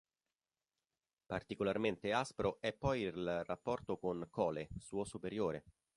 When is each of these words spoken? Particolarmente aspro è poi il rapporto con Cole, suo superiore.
Particolarmente 1.27 2.11
aspro 2.11 2.59
è 2.59 2.73
poi 2.73 3.01
il 3.01 3.43
rapporto 3.45 3.99
con 3.99 4.25
Cole, 4.31 4.69
suo 4.79 5.03
superiore. 5.03 5.63